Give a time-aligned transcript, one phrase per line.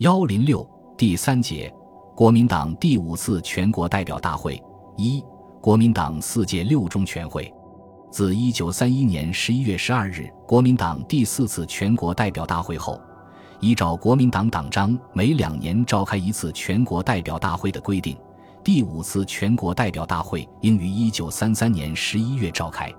[0.00, 1.70] 幺零六第三节，
[2.16, 4.58] 国民党第五次全国代表大会
[4.96, 5.22] 一，
[5.60, 7.52] 国民党四届六中全会。
[8.10, 12.98] 自一九三一年十一月十二日国民党第四次全国代表大会后，
[13.60, 18.16] 依照国民党党章每两年召开一次全国代表大会的规定，
[18.64, 22.90] 第五次全国代表大会应于一九三三年十一月召开。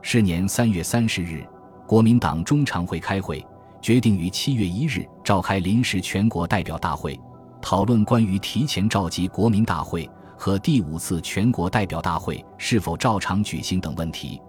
[0.00, 1.46] 是年三月三十日，
[1.86, 3.46] 国民党中常会开会，
[3.80, 7.18] 决定于七月一日召开临时全国代表大会，
[7.60, 14.40] 讨论关于提前召集国民大会和第五次全国代表大会是否照常举行等问题，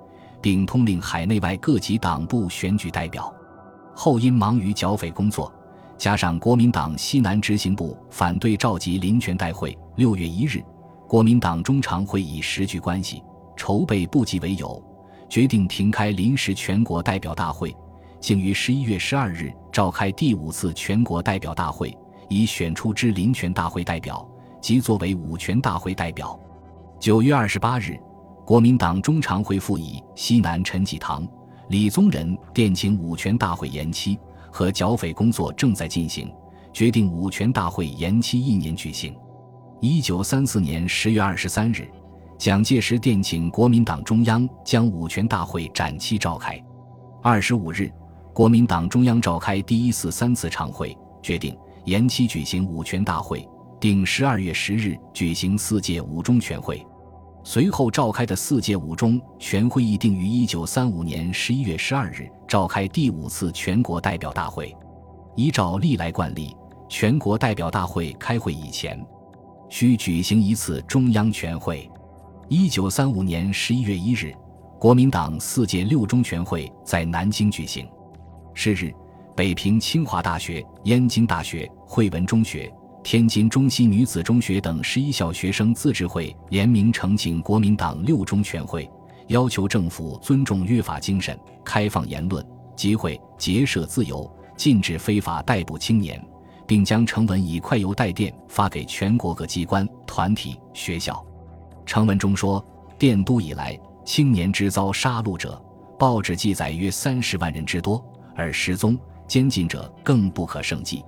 [0.42, 3.34] 并通令海内外各级党部选举代表。
[3.94, 5.54] 后因忙于剿匪工作，
[5.98, 10.64] 加上国民党西南执行部反对召集临权代会，六月一日，
[11.08, 13.22] 国民党中常会以时局关系
[13.56, 14.82] 筹备不及为由。
[15.28, 17.76] 决定停开临时全国代表大会，
[18.20, 21.96] 竟于十一月十二日召开第五次全国代表大会，
[22.28, 24.28] 以选出之临权大会代表，
[24.62, 26.40] 即作为五权大会代表。
[27.00, 27.98] 九月二十八日，
[28.46, 31.28] 国民党中常会复以西南陈济棠、
[31.70, 34.20] 李宗仁电请五权大会延期，
[34.52, 36.32] 和剿匪工作正在进行，
[36.74, 39.16] 决定五权大会延期一年举行。
[39.80, 41.90] 一九三四年十月二十三日。
[42.38, 46.58] 蒋介石电请国民党中央将五权大会展期召开。
[47.22, 47.92] 二十五日，
[48.40, 53.46] 国民党中央召开第一次三次常会，决定延期举行五全大会，
[53.82, 56.82] 定十二月十日举行四届五中全会。
[57.44, 64.74] 随后召开的四届五中全会议定于一九三五年十一月十二日召开第五次全国代表大会。
[65.36, 66.56] 依照历来惯例，
[66.88, 69.06] 全国代表大会开会以前，
[69.68, 71.92] 需举行一次中央全会。
[72.48, 74.34] 一九三五年十一月一日，
[74.80, 77.86] 国民党四届六中全会在南京举行。
[78.54, 78.94] 是日，
[79.36, 82.72] 北平清华大学、燕京大学、汇文中学、
[83.04, 88.90] 天津中西女子中学等十一校学生自治会联名呈请国民党六中全会，
[89.28, 92.46] 要求政府尊重约法精神，开放言论、
[92.76, 96.22] 集会、结社自由，禁止非法逮捕青年，
[96.68, 101.26] 并将呈文以快邮带电发给全国各机关、团体、学校。
[101.86, 102.64] 成文中说，
[102.98, 105.60] 电都以来，青年之遭杀戮者，
[105.98, 108.04] 报纸记载约三十万人之多，
[108.40, 111.04] 而失踪、监禁者更不可胜计。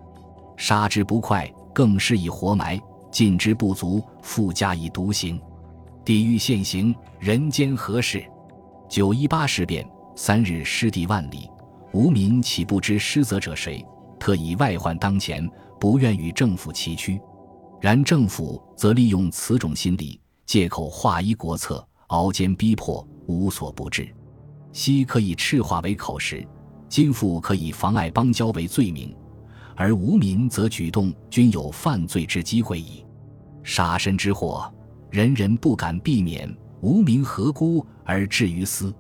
[0.58, 2.78] 杀之不快，更是以活埋；
[3.10, 5.42] 禁之不足，复加以毒刑。
[6.04, 8.24] 地狱现行，人间何事？
[8.90, 11.50] 九一八事变三日，失地万里，
[11.94, 13.86] 无民岂不知失责者谁？
[14.20, 15.50] 特以外患当前，
[15.80, 17.20] 不愿与政府齐驱。
[17.80, 20.20] 然政府则利用此种心理。
[20.46, 24.14] 借口划一国策，熬煎逼迫，无所不至。
[24.74, 26.46] 昔可以赤化为口实，
[26.92, 29.16] 今复可以妨碍邦交为罪名，
[29.78, 33.06] 而无民则举动均有犯罪之机会矣。
[33.64, 34.70] 杀身之祸，
[35.10, 38.94] 人人不敢避免，无民何辜而至于斯？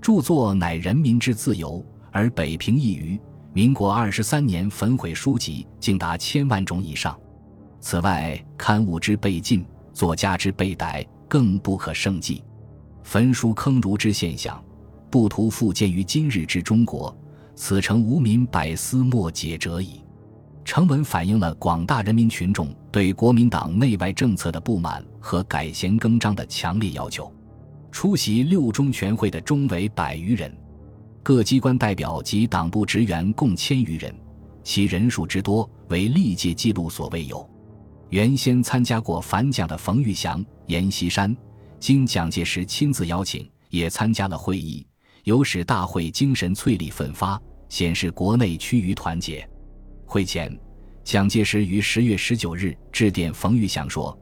[0.00, 3.20] 著作乃人民之自由，而北平一隅，
[3.52, 7.16] 民国二十三年焚毁书籍，竟达千万种以上。
[7.78, 9.64] 此外，刊物之被禁。
[9.92, 12.42] 作家之被逮更不可胜计，
[13.04, 14.60] 焚书坑儒之现象，
[15.08, 17.16] 不图复见于今日之中国，
[17.60, 20.00] 此诚无民百思莫解者矣。
[20.64, 27.34] 成文反映了广大人民群众对国民党内外政策的不满和改弦更张的强烈要求。
[27.90, 30.56] 出席六中全会的中委百余人，
[31.20, 34.14] 各机关代表及党部职员共千余人，
[34.62, 37.44] 其人数之多为历届记录所未有。
[38.10, 41.36] 原先参加过反蒋的冯玉祥、阎锡山，
[41.80, 44.86] 经蒋介石亲自邀请，也参加了会议，
[45.28, 49.46] 有使大会精神淬砺奋发，显示国内趋于团结。
[50.06, 50.58] 会前，
[51.04, 54.18] 蒋介石于十月十九日致电冯玉祥说：“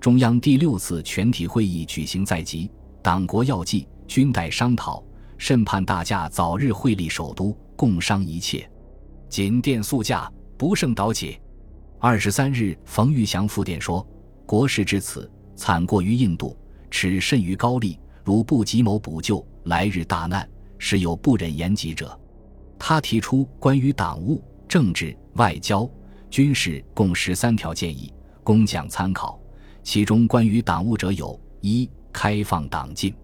[0.00, 2.68] 中央第六次全体会议举行在即，
[3.00, 5.00] 党国要计均待商讨，
[5.36, 8.68] 甚盼大驾早日会立首都，共商一切。
[9.28, 11.38] 谨电速驾，不胜早起。”
[12.00, 14.04] 二十三日，冯玉祥复电说
[14.44, 16.58] ：“国事至此，惨过于印度，
[16.90, 17.96] 耻甚于高丽。
[18.24, 20.46] 如不急谋补救，来日大难，
[20.78, 22.18] 是有不忍言及者。”
[22.78, 25.88] 他提出关于党务、政治、外交、
[26.30, 28.12] 军事共十三条建议，
[28.44, 29.40] 供蒋参考。
[29.82, 33.14] 其中关于党务者有：一、开放党禁，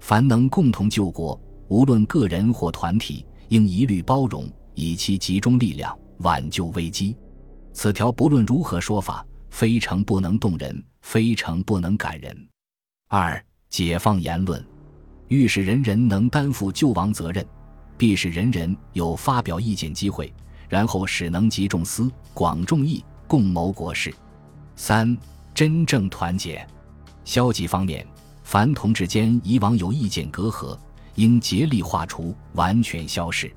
[0.00, 7.16] 凡能共同救国，无论个人或团体，应一律包容，以其集中力量挽救危机。
[7.72, 12.36] 此条不论如何说法，非诚不能动人，非诚不能感人。
[13.08, 14.64] 二、解放言论，
[15.30, 17.46] 欲使人人能担负救亡责任，
[17.96, 20.32] 必使人人有发表意见机会，
[20.68, 24.12] 然后使能集众思，广众议，共谋国事。
[24.74, 25.16] 三、
[25.54, 26.66] 真正团结。
[27.24, 28.04] 消极方面，
[28.42, 30.76] 凡同志间以往有意见隔阂，
[31.14, 33.48] 应竭力化除，完全消失。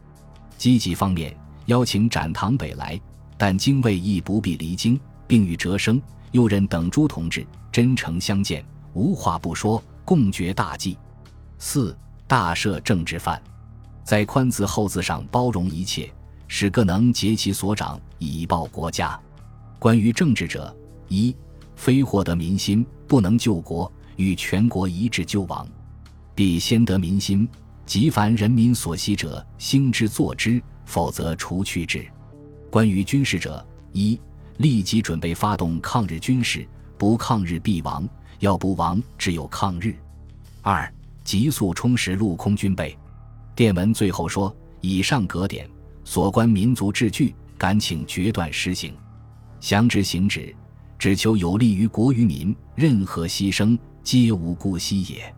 [0.59, 1.35] 积极方面，
[1.65, 3.01] 邀请展堂北来，
[3.35, 5.99] 但精卫亦不必离京，并与哲生、
[6.33, 10.95] 右任等诸同志真诚相见，无话不说，共决大计。
[11.65, 13.42] 四、大赦政治犯，
[14.04, 16.13] 在宽字厚字上包容一切，
[16.45, 19.18] 使各能竭其所长，以报国家。
[19.80, 20.75] 关于政治者，
[21.07, 21.33] 一
[21.74, 25.65] 非获得民心，不能救国，与全国一致救亡，
[26.36, 27.48] 必先得民心。
[27.86, 32.06] 即凡人民所希者，兴之作之，否则除去之。
[32.69, 34.19] 关于军事者，一
[34.57, 36.68] 立即准备发动抗日军事，
[36.98, 38.06] 不抗日必亡，
[38.39, 39.95] 要不亡，只有抗日。
[40.62, 42.97] 二急速充实陆空军备。
[43.55, 45.69] 电文最后说：以上格点
[46.03, 48.93] 所关民族治具，敢请决断实行。
[49.59, 50.55] 详之行止，
[50.97, 55.33] 只求有利于国于民，任何牺牲皆无顾惜也。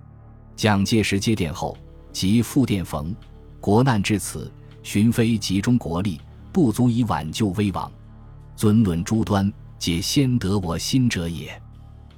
[0.56, 1.78] 蒋介石接电后。
[2.12, 3.14] 即复电逢，
[3.60, 4.50] 国难至此，
[4.84, 6.18] 寻非集中国力，
[6.54, 7.92] 不足以挽救危亡。
[8.56, 11.62] 尊论诸端，皆先得我心者也。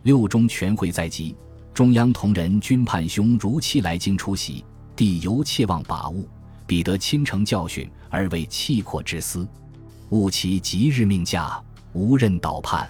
[0.03, 1.35] 六中全会在即，
[1.77, 4.65] 中央同仁均盼兄如期来京出席，
[4.95, 6.25] 帝犹切望把握，
[6.65, 9.47] 彼得亲承教训，而为气阔之思，
[10.09, 11.63] 务其即日命驾，
[11.93, 12.89] 无任倒叛。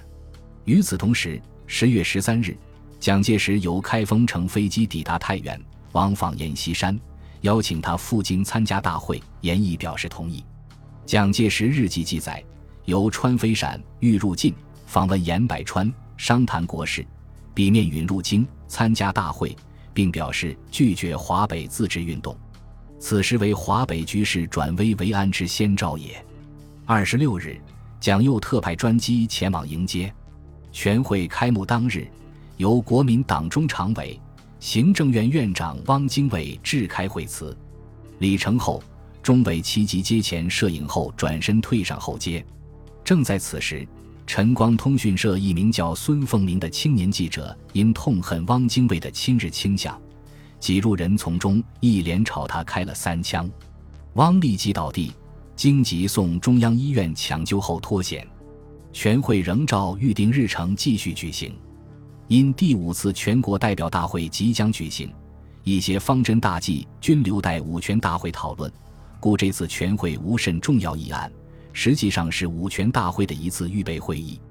[0.63, 2.57] 与此同时，十月十三日，
[2.97, 5.61] 蒋介石由开封乘飞机抵达太原。
[5.91, 6.97] 往访阎锡山，
[7.41, 10.41] 邀请他赴京参加大会，阎毅表示同意。
[11.05, 12.41] 蒋介石日记记载，
[12.85, 14.55] 由川飞陕欲入晋，
[14.85, 17.05] 访问阎百川，商谈国事，
[17.53, 19.55] 笔面允入京参加大会，
[19.93, 22.37] 并表示拒绝华北自治运动。
[22.99, 26.23] 此时为华北局势转危为安之先兆也。
[26.85, 27.59] 二十六日，
[27.99, 30.13] 蒋又特派专机前往迎接。
[30.71, 32.07] 全会开幕当日，
[32.57, 34.19] 由国民党中常委。
[34.59, 37.55] 行政院院长汪精卫致开会词，
[38.17, 38.81] 礼成后，
[39.21, 42.43] 中委齐集阶前摄影后转身退上后街。
[43.03, 43.87] 正在此时，
[44.27, 49.99] 晨光通讯社一名叫孙凤鸣的青年记者因痛恨汪精卫的亲日倾向，
[50.59, 53.49] 挤入人丛中，一连朝他开了三枪。
[54.15, 55.13] 汪立即倒地，
[55.55, 58.27] 经急送中央医院抢救后脱险。
[58.91, 61.55] 全会仍照预定日程继续举行。
[62.27, 65.09] 因第五次全国代表大会即将举行，
[65.63, 68.69] 一些方针大计均留待五全大会讨论，
[69.21, 71.31] 故这次全会无甚重要议案，
[71.79, 74.41] 实际上是五全大会的一次预备会议。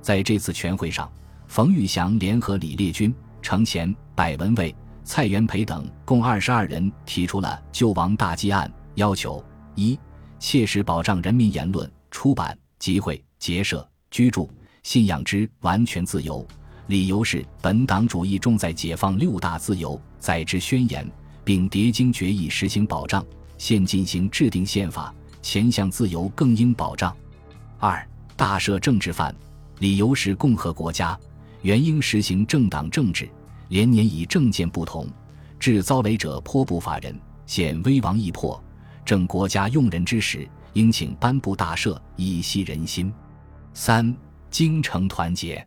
[0.00, 1.10] 在这次全会上，
[1.48, 4.72] 冯玉祥联合李烈钧、程潜、柏文蔚、
[5.02, 9.44] 蔡元培等共二十二人提出了救亡大计案，要求：
[9.74, 9.98] 一、
[10.38, 14.48] 切实保障人民言论、出版、集会、结社、居住、
[14.84, 16.46] 信仰之完全自由。
[16.86, 21.04] 理由是，本党主义重在解放六大自由，在之宣言，
[21.42, 23.26] 并叠经决议实行保障。
[23.58, 25.12] 现进行制定宪法，
[25.48, 27.16] 前项自由更应保障。
[27.78, 28.06] 二、
[28.36, 29.34] 大赦政治犯，
[29.78, 31.18] 理由是共和国家
[31.62, 33.26] 原应实行政党政治，
[33.70, 35.08] 连年以政见不同，
[35.58, 38.62] 致遭雷者颇不乏人，现威王易迫，
[39.06, 43.10] 正国家用人之时，应请颁布大赦，以息人心。
[43.72, 44.14] 三、
[44.50, 45.66] 京城团结。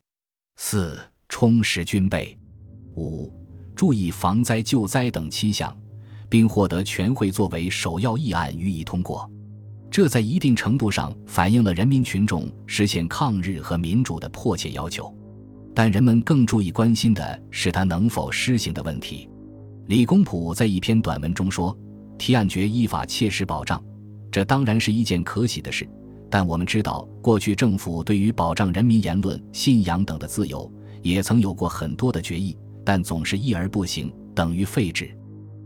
[0.57, 0.99] 四。
[1.27, 2.37] 充实军备，
[2.95, 3.33] 五
[3.73, 5.73] 注意防灾救灾等七项，
[6.27, 9.30] 并获得全会作为首要议案予以通过。
[9.91, 15.13] 这在一定程度上反映了人民群众实现抗日和民主的迫切要求。
[15.75, 19.29] 但人们更注意关心的是它能否施行的问题。
[19.87, 21.77] 李公朴在一篇短文中说
[22.17, 23.83] ：“提案决依法切实保障，
[24.31, 25.87] 这当然是一件可喜的事。
[26.29, 30.71] 但我们知道，过去政府对于保障人民言论、信仰等的自由。”
[31.03, 32.55] 也曾有过很多的决议，
[32.85, 35.09] 但总是议而不行，等于废止。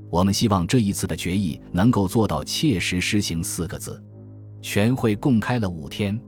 [0.10, 4.02] 我们希望这一次的决议能够做到切实施行四个字。
[4.66, 6.20] 全会共开了五天，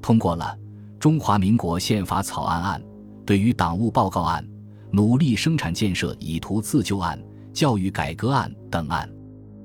[0.00, 0.56] 通过了
[1.00, 2.80] 《中华民国宪法草案案》、
[3.24, 4.48] 对于党务报告案、
[4.92, 7.20] 努力生产建设以图自救案、
[7.52, 9.12] 教育改革案等案。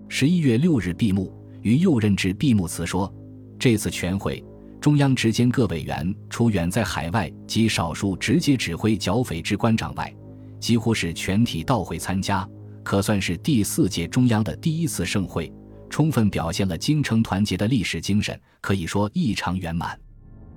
[0.10, 1.32] 十一月六日闭幕，
[1.62, 3.14] 于右任致闭幕词说
[3.60, 4.44] ：“这次全会。”
[4.82, 10.12] 中央直监各委员，除远在海外及少数直接指挥剿匪之官长外，
[10.60, 12.50] 几乎是全体到会参加，
[12.84, 15.54] 可算是第四届中央的第一次盛会，
[15.90, 20.00] 充分表现了京城团结的历史精神，可以说异常圆满。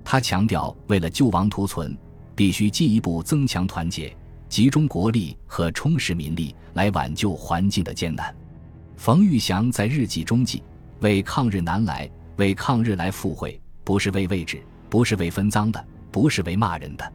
[0.03, 1.97] 他强调，为了救亡图存，
[2.35, 4.15] 必须进一步增强团结，
[4.49, 8.35] 集中国力和充实民力来挽救环境的艰难。
[8.97, 10.63] 冯玉祥在日记中记：
[10.99, 12.09] 为抗日难来。
[12.37, 17.13] 为抗日来赴会，不是为位置，不是为分赃的，不是为骂人的。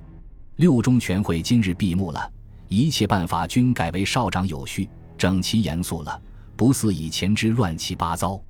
[0.56, 2.30] 六中全会今日闭幕了，
[2.68, 6.20] 一切办法均改为少长有序、整齐严肃了，
[6.56, 8.40] 不似以前之乱七八糟。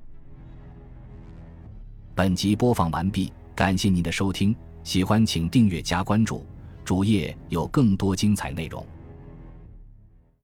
[2.15, 6.45] 本集播放完毕，感谢您的收听，喜欢请订阅加关注，
[6.85, 8.83] 主页有更多精彩内容。